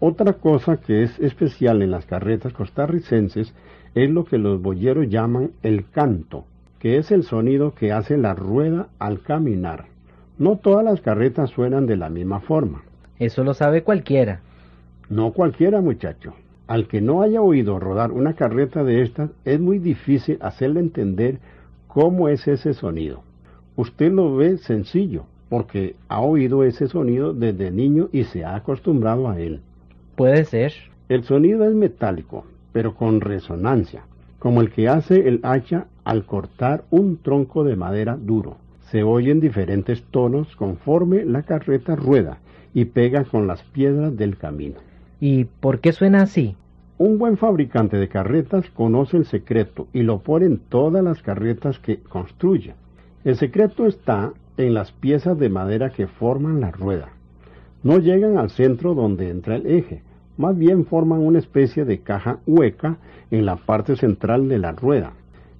Otra 0.00 0.32
cosa 0.32 0.78
que 0.78 1.02
es 1.02 1.18
especial 1.18 1.82
en 1.82 1.90
las 1.90 2.06
carretas 2.06 2.54
costarricenses 2.54 3.52
es 3.94 4.10
lo 4.10 4.24
que 4.24 4.38
los 4.38 4.62
boyeros 4.62 5.10
llaman 5.10 5.50
el 5.62 5.84
canto, 5.90 6.46
que 6.78 6.98
es 6.98 7.10
el 7.10 7.22
sonido 7.22 7.74
que 7.74 7.92
hace 7.92 8.16
la 8.16 8.34
rueda 8.34 8.88
al 8.98 9.20
caminar. 9.20 9.86
No 10.38 10.56
todas 10.56 10.84
las 10.84 11.00
carretas 11.00 11.50
suenan 11.50 11.86
de 11.86 11.96
la 11.96 12.10
misma 12.10 12.40
forma. 12.40 12.82
Eso 13.18 13.44
lo 13.44 13.54
sabe 13.54 13.82
cualquiera. 13.82 14.40
No 15.08 15.32
cualquiera, 15.32 15.80
muchacho. 15.80 16.34
Al 16.66 16.88
que 16.88 17.00
no 17.00 17.22
haya 17.22 17.40
oído 17.40 17.78
rodar 17.78 18.12
una 18.12 18.34
carreta 18.34 18.84
de 18.84 19.02
estas, 19.02 19.30
es 19.44 19.60
muy 19.60 19.78
difícil 19.78 20.38
hacerle 20.40 20.80
entender 20.80 21.38
cómo 21.86 22.28
es 22.28 22.46
ese 22.48 22.74
sonido. 22.74 23.22
Usted 23.76 24.12
lo 24.12 24.36
ve 24.36 24.58
sencillo, 24.58 25.24
porque 25.48 25.94
ha 26.08 26.20
oído 26.20 26.64
ese 26.64 26.88
sonido 26.88 27.32
desde 27.32 27.70
niño 27.70 28.08
y 28.12 28.24
se 28.24 28.44
ha 28.44 28.56
acostumbrado 28.56 29.28
a 29.28 29.38
él. 29.38 29.60
Puede 30.16 30.44
ser. 30.44 30.72
El 31.08 31.22
sonido 31.22 31.64
es 31.64 31.74
metálico, 31.74 32.44
pero 32.72 32.94
con 32.94 33.20
resonancia, 33.20 34.02
como 34.38 34.60
el 34.60 34.70
que 34.70 34.88
hace 34.88 35.28
el 35.28 35.40
hacha 35.44 35.86
al 36.06 36.24
cortar 36.24 36.84
un 36.90 37.18
tronco 37.18 37.64
de 37.64 37.74
madera 37.74 38.16
duro. 38.16 38.58
Se 38.92 39.02
oyen 39.02 39.40
diferentes 39.40 40.04
tonos 40.04 40.54
conforme 40.54 41.24
la 41.24 41.42
carreta 41.42 41.96
rueda 41.96 42.38
y 42.72 42.84
pega 42.84 43.24
con 43.24 43.48
las 43.48 43.64
piedras 43.64 44.16
del 44.16 44.38
camino. 44.38 44.76
¿Y 45.18 45.44
por 45.44 45.80
qué 45.80 45.92
suena 45.92 46.22
así? 46.22 46.54
Un 46.96 47.18
buen 47.18 47.36
fabricante 47.36 47.96
de 47.96 48.08
carretas 48.08 48.70
conoce 48.70 49.16
el 49.16 49.24
secreto 49.24 49.88
y 49.92 50.02
lo 50.02 50.20
pone 50.20 50.46
en 50.46 50.58
todas 50.58 51.02
las 51.02 51.22
carretas 51.22 51.80
que 51.80 51.98
construye. 51.98 52.74
El 53.24 53.34
secreto 53.34 53.84
está 53.84 54.32
en 54.56 54.74
las 54.74 54.92
piezas 54.92 55.36
de 55.36 55.48
madera 55.48 55.90
que 55.90 56.06
forman 56.06 56.60
la 56.60 56.70
rueda. 56.70 57.08
No 57.82 57.98
llegan 57.98 58.38
al 58.38 58.50
centro 58.50 58.94
donde 58.94 59.28
entra 59.28 59.56
el 59.56 59.66
eje, 59.66 60.02
más 60.36 60.56
bien 60.56 60.86
forman 60.86 61.18
una 61.18 61.40
especie 61.40 61.84
de 61.84 61.98
caja 61.98 62.38
hueca 62.46 62.98
en 63.32 63.44
la 63.44 63.56
parte 63.56 63.96
central 63.96 64.48
de 64.48 64.58
la 64.58 64.70
rueda. 64.70 65.12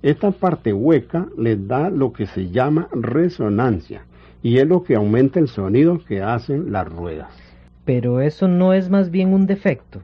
Esta 0.07 0.31
parte 0.31 0.73
hueca 0.73 1.27
les 1.37 1.67
da 1.67 1.91
lo 1.91 2.13
que 2.13 2.27
se 2.27 2.49
llama 2.49 2.87
resonancia 2.93 4.03
y 4.41 4.59
es 4.59 4.69
lo 4.69 4.85
que 4.85 4.95
aumenta 4.95 5.41
el 5.41 5.49
sonido 5.49 5.99
que 5.99 6.23
hacen 6.23 6.71
las 6.71 6.89
ruedas. 6.89 7.33
Pero 7.85 8.21
eso 8.21 8.47
no 8.47 8.73
es 8.73 8.89
más 8.89 9.11
bien 9.11 9.35
un 9.35 9.49
defecto. 9.49 10.03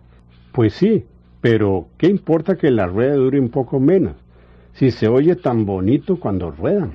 Pues 0.51 0.73
sí, 0.73 1.05
pero 1.41 1.87
¿qué 1.99 2.09
importa 2.09 2.57
que 2.57 2.73
la 2.73 2.88
rueda 2.88 3.15
dure 3.15 3.38
un 3.38 3.49
poco 3.49 3.79
menos? 3.79 4.17
Si 4.73 4.91
se 4.91 5.07
oye 5.07 5.37
tan 5.37 5.67
bonito 5.67 6.19
cuando 6.19 6.51
ruedan. 6.51 6.91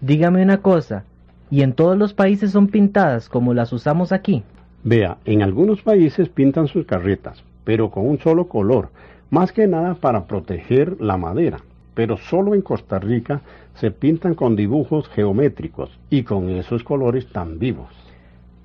Dígame 0.00 0.40
una 0.40 0.58
cosa, 0.58 1.02
¿y 1.50 1.62
en 1.62 1.72
todos 1.72 1.98
los 1.98 2.14
países 2.14 2.52
son 2.52 2.68
pintadas 2.68 3.28
como 3.28 3.54
las 3.54 3.72
usamos 3.72 4.12
aquí? 4.12 4.44
Vea, 4.84 5.18
en 5.24 5.42
algunos 5.42 5.82
países 5.82 6.28
pintan 6.28 6.68
sus 6.68 6.86
carretas, 6.86 7.42
pero 7.64 7.90
con 7.90 8.06
un 8.06 8.20
solo 8.20 8.46
color, 8.46 8.90
más 9.30 9.50
que 9.50 9.66
nada 9.66 9.96
para 9.96 10.28
proteger 10.28 11.00
la 11.00 11.16
madera. 11.16 11.58
Pero 11.94 12.16
solo 12.16 12.54
en 12.54 12.62
Costa 12.62 12.98
Rica 12.98 13.42
se 13.74 13.90
pintan 13.90 14.34
con 14.34 14.56
dibujos 14.56 15.08
geométricos 15.08 15.90
y 16.10 16.22
con 16.22 16.48
esos 16.50 16.84
colores 16.84 17.26
tan 17.28 17.58
vivos. 17.58 17.88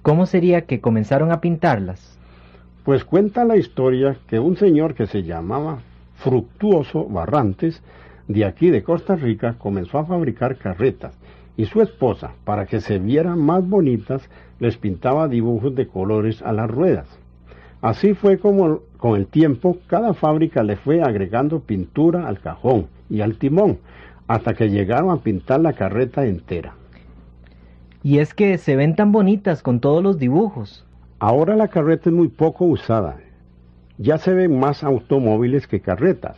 ¿Cómo 0.01 0.25
sería 0.25 0.61
que 0.61 0.79
comenzaron 0.79 1.31
a 1.31 1.41
pintarlas? 1.41 2.17
Pues 2.85 3.03
cuenta 3.03 3.43
la 3.43 3.57
historia 3.57 4.17
que 4.27 4.39
un 4.39 4.55
señor 4.55 4.93
que 4.93 5.07
se 5.07 5.23
llamaba 5.23 5.79
Fructuoso 6.15 7.05
Barrantes, 7.05 7.83
de 8.27 8.45
aquí 8.45 8.69
de 8.69 8.83
Costa 8.83 9.15
Rica, 9.15 9.55
comenzó 9.57 9.97
a 9.97 10.05
fabricar 10.05 10.57
carretas 10.57 11.13
y 11.57 11.65
su 11.65 11.81
esposa, 11.81 12.31
para 12.45 12.65
que 12.65 12.79
se 12.79 12.99
vieran 12.99 13.39
más 13.39 13.67
bonitas, 13.67 14.29
les 14.59 14.77
pintaba 14.77 15.27
dibujos 15.27 15.75
de 15.75 15.87
colores 15.87 16.41
a 16.41 16.53
las 16.53 16.69
ruedas. 16.69 17.07
Así 17.81 18.13
fue 18.13 18.37
como 18.37 18.79
con 18.97 19.17
el 19.17 19.27
tiempo 19.27 19.77
cada 19.87 20.13
fábrica 20.13 20.63
le 20.63 20.77
fue 20.77 21.01
agregando 21.01 21.59
pintura 21.59 22.27
al 22.27 22.39
cajón 22.39 22.87
y 23.09 23.21
al 23.21 23.37
timón, 23.37 23.79
hasta 24.27 24.53
que 24.53 24.69
llegaron 24.69 25.09
a 25.09 25.21
pintar 25.21 25.61
la 25.61 25.73
carreta 25.73 26.25
entera. 26.25 26.75
Y 28.03 28.19
es 28.19 28.33
que 28.33 28.57
se 28.57 28.75
ven 28.75 28.95
tan 28.95 29.11
bonitas 29.11 29.61
con 29.61 29.79
todos 29.79 30.03
los 30.03 30.17
dibujos. 30.17 30.85
Ahora 31.19 31.55
la 31.55 31.67
carreta 31.67 32.09
es 32.09 32.15
muy 32.15 32.27
poco 32.27 32.65
usada. 32.65 33.17
Ya 33.97 34.17
se 34.17 34.33
ven 34.33 34.59
más 34.59 34.83
automóviles 34.83 35.67
que 35.67 35.81
carretas, 35.81 36.37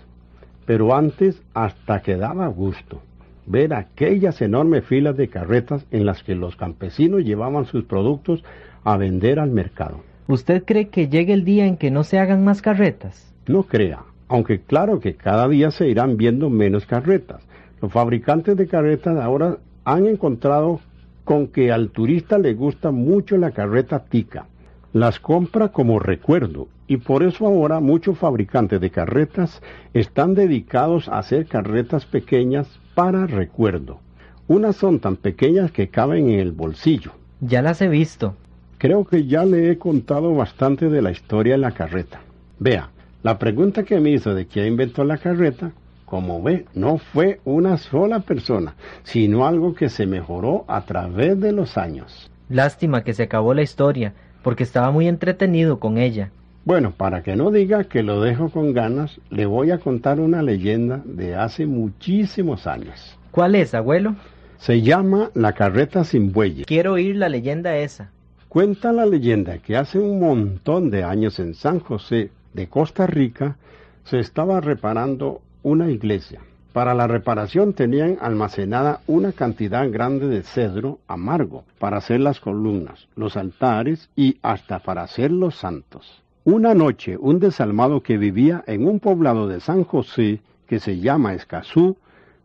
pero 0.65 0.95
antes 0.95 1.41
hasta 1.53 2.01
quedaba 2.01 2.47
gusto 2.47 3.01
ver 3.49 3.73
aquellas 3.73 4.41
enormes 4.43 4.85
filas 4.85 5.17
de 5.17 5.27
carretas 5.27 5.85
en 5.89 6.05
las 6.05 6.21
que 6.21 6.35
los 6.35 6.55
campesinos 6.55 7.23
llevaban 7.23 7.65
sus 7.65 7.83
productos 7.83 8.43
a 8.83 8.95
vender 8.95 9.39
al 9.39 9.49
mercado. 9.49 10.01
¿Usted 10.27 10.63
cree 10.63 10.89
que 10.89 11.09
llegue 11.09 11.33
el 11.33 11.43
día 11.43 11.65
en 11.65 11.75
que 11.75 11.89
no 11.89 12.03
se 12.03 12.19
hagan 12.19 12.43
más 12.43 12.61
carretas? 12.61 13.33
No 13.47 13.63
crea, 13.63 14.03
aunque 14.29 14.61
claro 14.61 14.99
que 14.99 15.15
cada 15.15 15.47
día 15.47 15.71
se 15.71 15.89
irán 15.89 16.15
viendo 16.15 16.49
menos 16.49 16.85
carretas. 16.85 17.41
Los 17.81 17.91
fabricantes 17.91 18.55
de 18.55 18.67
carretas 18.67 19.17
ahora 19.17 19.57
han 19.83 20.05
encontrado 20.05 20.79
con 21.25 21.47
que 21.47 21.71
al 21.71 21.89
turista 21.89 22.37
le 22.37 22.53
gusta 22.53 22.91
mucho 22.91 23.37
la 23.37 23.51
carreta 23.51 24.05
tica. 24.05 24.45
Las 24.93 25.19
compra 25.19 25.69
como 25.69 25.99
recuerdo 25.99 26.67
y 26.87 26.97
por 26.97 27.23
eso 27.23 27.45
ahora 27.45 27.79
muchos 27.79 28.17
fabricantes 28.17 28.81
de 28.81 28.89
carretas 28.89 29.61
están 29.93 30.33
dedicados 30.33 31.07
a 31.07 31.19
hacer 31.19 31.45
carretas 31.45 32.05
pequeñas 32.05 32.79
para 32.95 33.27
recuerdo. 33.27 33.99
Unas 34.47 34.75
son 34.75 34.99
tan 34.99 35.15
pequeñas 35.15 35.71
que 35.71 35.89
caben 35.89 36.29
en 36.29 36.39
el 36.39 36.51
bolsillo. 36.51 37.11
Ya 37.41 37.61
las 37.61 37.81
he 37.81 37.87
visto. 37.87 38.35
Creo 38.79 39.05
que 39.05 39.27
ya 39.27 39.45
le 39.45 39.71
he 39.71 39.77
contado 39.77 40.33
bastante 40.33 40.89
de 40.89 41.01
la 41.01 41.11
historia 41.11 41.53
de 41.53 41.59
la 41.59 41.71
carreta. 41.71 42.21
Vea, 42.57 42.89
la 43.21 43.37
pregunta 43.37 43.83
que 43.83 43.99
me 43.99 44.11
hizo 44.11 44.33
de 44.33 44.45
quién 44.45 44.67
inventó 44.67 45.03
la 45.03 45.17
carreta, 45.17 45.71
como 46.05 46.41
ve, 46.41 46.65
no 46.73 46.97
fue 46.97 47.39
una 47.43 47.77
sola 47.77 48.21
persona, 48.21 48.75
sino 49.03 49.45
algo 49.45 49.75
que 49.75 49.89
se 49.89 50.05
mejoró 50.05 50.65
a 50.67 50.85
través 50.85 51.39
de 51.39 51.51
los 51.51 51.77
años. 51.77 52.31
Lástima 52.47 53.03
que 53.03 53.13
se 53.13 53.23
acabó 53.23 53.53
la 53.53 53.61
historia, 53.61 54.13
porque 54.41 54.63
estaba 54.63 54.91
muy 54.91 55.07
entretenido 55.07 55.79
con 55.79 55.97
ella. 55.97 56.31
Bueno, 56.65 56.91
para 56.91 57.21
que 57.21 57.35
no 57.35 57.51
diga 57.51 57.83
que 57.83 58.03
lo 58.03 58.21
dejo 58.21 58.49
con 58.49 58.73
ganas, 58.73 59.19
le 59.29 59.45
voy 59.45 59.71
a 59.71 59.79
contar 59.79 60.19
una 60.19 60.41
leyenda 60.41 61.01
de 61.05 61.35
hace 61.35 61.65
muchísimos 61.65 62.67
años. 62.67 63.17
¿Cuál 63.31 63.55
es, 63.55 63.73
abuelo? 63.73 64.15
Se 64.57 64.81
llama 64.81 65.29
La 65.33 65.53
carreta 65.53 66.03
sin 66.03 66.31
bueyes. 66.31 66.65
Quiero 66.65 66.93
oír 66.93 67.15
la 67.17 67.29
leyenda 67.29 67.77
esa. 67.77 68.11
Cuenta 68.47 68.91
la 68.91 69.05
leyenda 69.05 69.59
que 69.59 69.77
hace 69.77 69.99
un 69.99 70.19
montón 70.19 70.89
de 70.89 71.03
años 71.03 71.39
en 71.39 71.53
San 71.53 71.79
José 71.79 72.31
de 72.59 72.67
Costa 72.67 73.07
Rica 73.07 73.55
se 74.03 74.19
estaba 74.19 74.59
reparando 74.59 75.39
una 75.63 75.89
iglesia. 75.89 76.41
Para 76.73 76.93
la 76.93 77.07
reparación 77.07 77.71
tenían 77.71 78.17
almacenada 78.19 78.99
una 79.07 79.31
cantidad 79.31 79.89
grande 79.89 80.27
de 80.27 80.43
cedro 80.43 80.99
amargo 81.07 81.63
para 81.79 81.97
hacer 81.97 82.19
las 82.19 82.41
columnas, 82.41 83.07
los 83.15 83.37
altares 83.37 84.09
y 84.13 84.39
hasta 84.41 84.79
para 84.79 85.03
hacer 85.03 85.31
los 85.31 85.55
santos. 85.55 86.21
Una 86.43 86.73
noche, 86.73 87.15
un 87.17 87.39
desalmado 87.39 88.01
que 88.01 88.17
vivía 88.17 88.61
en 88.67 88.85
un 88.85 88.99
poblado 88.99 89.47
de 89.47 89.61
San 89.61 89.85
José, 89.85 90.41
que 90.67 90.81
se 90.81 90.99
llama 90.99 91.35
Escazú, 91.35 91.95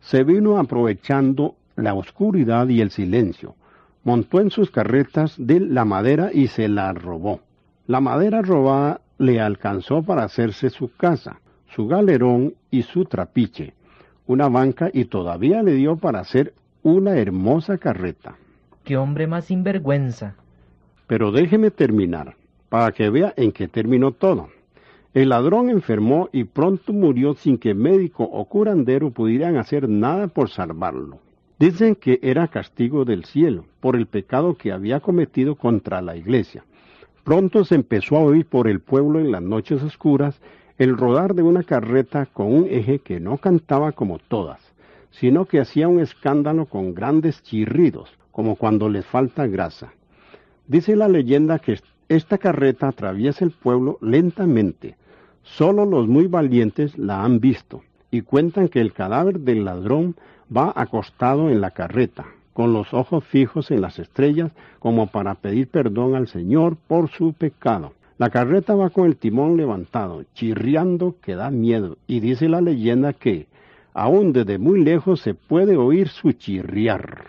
se 0.00 0.22
vino 0.22 0.58
aprovechando 0.58 1.56
la 1.74 1.94
oscuridad 1.94 2.68
y 2.68 2.80
el 2.80 2.92
silencio. 2.92 3.56
Montó 4.04 4.40
en 4.40 4.50
sus 4.50 4.70
carretas 4.70 5.34
de 5.38 5.58
la 5.58 5.84
madera 5.84 6.30
y 6.32 6.46
se 6.46 6.68
la 6.68 6.92
robó. 6.92 7.40
La 7.88 8.00
madera 8.00 8.42
robada 8.42 9.00
le 9.18 9.40
alcanzó 9.40 10.02
para 10.02 10.24
hacerse 10.24 10.70
su 10.70 10.94
casa, 10.96 11.40
su 11.74 11.86
galerón 11.86 12.54
y 12.70 12.82
su 12.82 13.04
trapiche, 13.04 13.74
una 14.26 14.48
banca 14.48 14.90
y 14.92 15.06
todavía 15.06 15.62
le 15.62 15.74
dio 15.74 15.96
para 15.96 16.20
hacer 16.20 16.54
una 16.82 17.16
hermosa 17.16 17.78
carreta. 17.78 18.36
¡Qué 18.84 18.96
hombre 18.96 19.26
más 19.26 19.46
sinvergüenza! 19.46 20.36
Pero 21.06 21.32
déjeme 21.32 21.70
terminar, 21.70 22.36
para 22.68 22.92
que 22.92 23.10
vea 23.10 23.32
en 23.36 23.52
qué 23.52 23.68
terminó 23.68 24.12
todo. 24.12 24.48
El 25.14 25.28
ladrón 25.28 25.70
enfermó 25.70 26.28
y 26.32 26.44
pronto 26.44 26.92
murió 26.92 27.34
sin 27.34 27.56
que 27.58 27.72
médico 27.72 28.24
o 28.24 28.44
curandero 28.46 29.10
pudieran 29.10 29.56
hacer 29.56 29.88
nada 29.88 30.26
por 30.26 30.50
salvarlo. 30.50 31.20
Dicen 31.58 31.94
que 31.94 32.18
era 32.20 32.48
castigo 32.48 33.04
del 33.04 33.24
cielo 33.24 33.64
por 33.80 33.94
el 33.94 34.06
pecado 34.06 34.56
que 34.56 34.72
había 34.72 34.98
cometido 35.00 35.54
contra 35.54 36.02
la 36.02 36.16
iglesia. 36.16 36.64
Pronto 37.24 37.64
se 37.64 37.74
empezó 37.74 38.16
a 38.16 38.20
oír 38.20 38.44
por 38.44 38.68
el 38.68 38.80
pueblo 38.80 39.18
en 39.18 39.32
las 39.32 39.40
noches 39.40 39.82
oscuras 39.82 40.38
el 40.76 40.94
rodar 40.96 41.34
de 41.34 41.42
una 41.42 41.62
carreta 41.62 42.26
con 42.26 42.52
un 42.52 42.66
eje 42.68 42.98
que 42.98 43.18
no 43.18 43.38
cantaba 43.38 43.92
como 43.92 44.18
todas, 44.18 44.60
sino 45.10 45.46
que 45.46 45.58
hacía 45.58 45.88
un 45.88 46.00
escándalo 46.00 46.66
con 46.66 46.94
grandes 46.94 47.42
chirridos, 47.42 48.10
como 48.30 48.56
cuando 48.56 48.90
les 48.90 49.06
falta 49.06 49.46
grasa. 49.46 49.94
Dice 50.66 50.96
la 50.96 51.08
leyenda 51.08 51.58
que 51.60 51.80
esta 52.10 52.36
carreta 52.36 52.88
atraviesa 52.88 53.44
el 53.44 53.52
pueblo 53.52 53.96
lentamente. 54.02 54.96
Solo 55.42 55.86
los 55.86 56.06
muy 56.06 56.26
valientes 56.26 56.98
la 56.98 57.24
han 57.24 57.40
visto 57.40 57.82
y 58.10 58.20
cuentan 58.20 58.68
que 58.68 58.80
el 58.80 58.92
cadáver 58.92 59.40
del 59.40 59.64
ladrón 59.64 60.14
va 60.54 60.74
acostado 60.76 61.48
en 61.48 61.62
la 61.62 61.70
carreta, 61.70 62.26
con 62.54 62.72
los 62.72 62.94
ojos 62.94 63.22
fijos 63.24 63.70
en 63.70 63.82
las 63.82 63.98
estrellas, 63.98 64.52
como 64.78 65.08
para 65.08 65.34
pedir 65.34 65.68
perdón 65.68 66.14
al 66.14 66.28
Señor 66.28 66.76
por 66.76 67.10
su 67.10 67.34
pecado. 67.34 67.92
La 68.16 68.30
carreta 68.30 68.74
va 68.74 68.90
con 68.90 69.06
el 69.06 69.16
timón 69.16 69.56
levantado, 69.56 70.24
chirriando 70.34 71.16
que 71.20 71.34
da 71.34 71.50
miedo, 71.50 71.98
y 72.06 72.20
dice 72.20 72.48
la 72.48 72.60
leyenda 72.60 73.12
que, 73.12 73.48
aún 73.92 74.32
desde 74.32 74.56
muy 74.56 74.82
lejos, 74.82 75.20
se 75.20 75.34
puede 75.34 75.76
oír 75.76 76.08
su 76.08 76.32
chirriar. 76.32 77.24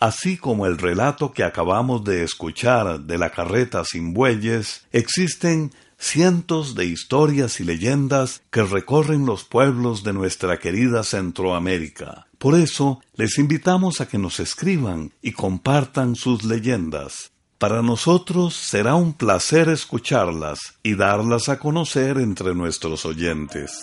Así 0.00 0.38
como 0.38 0.66
el 0.66 0.78
relato 0.78 1.30
que 1.30 1.44
acabamos 1.44 2.02
de 2.04 2.24
escuchar 2.24 3.00
de 3.00 3.18
la 3.18 3.30
carreta 3.30 3.84
sin 3.84 4.14
bueyes, 4.14 4.86
existen 4.92 5.70
cientos 6.00 6.74
de 6.74 6.86
historias 6.86 7.60
y 7.60 7.64
leyendas 7.64 8.42
que 8.50 8.64
recorren 8.64 9.26
los 9.26 9.44
pueblos 9.44 10.02
de 10.02 10.14
nuestra 10.14 10.58
querida 10.58 11.04
Centroamérica. 11.04 12.26
Por 12.38 12.54
eso, 12.54 13.00
les 13.14 13.38
invitamos 13.38 14.00
a 14.00 14.08
que 14.08 14.16
nos 14.16 14.40
escriban 14.40 15.12
y 15.20 15.32
compartan 15.32 16.16
sus 16.16 16.42
leyendas. 16.42 17.30
Para 17.58 17.82
nosotros 17.82 18.56
será 18.56 18.94
un 18.94 19.12
placer 19.12 19.68
escucharlas 19.68 20.58
y 20.82 20.94
darlas 20.94 21.50
a 21.50 21.58
conocer 21.58 22.16
entre 22.16 22.54
nuestros 22.54 23.04
oyentes. 23.04 23.82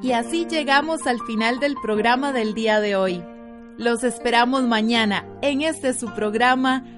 Y 0.00 0.12
así 0.12 0.46
llegamos 0.48 1.06
al 1.06 1.20
final 1.26 1.60
del 1.60 1.74
programa 1.82 2.32
del 2.32 2.54
día 2.54 2.80
de 2.80 2.96
hoy. 2.96 3.22
Los 3.76 4.02
esperamos 4.04 4.62
mañana 4.62 5.26
en 5.42 5.60
este 5.60 5.92
su 5.92 6.12
programa 6.14 6.97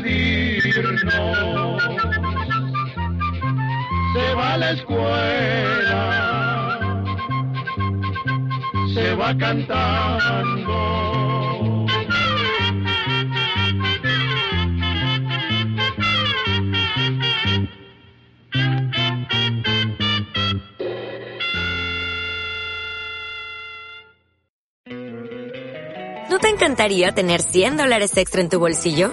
Despedirnos. 0.00 1.82
Se 4.14 4.34
va 4.34 4.54
a 4.54 4.56
la 4.58 4.70
escuela, 4.72 6.04
se 8.94 9.14
va 9.14 9.36
cantando. 9.36 11.08
te 26.38 26.48
encantaría 26.48 27.12
tener 27.12 27.42
100 27.42 27.76
dólares 27.76 28.16
extra 28.16 28.40
en 28.40 28.48
tu 28.48 28.58
bolsillo? 28.58 29.12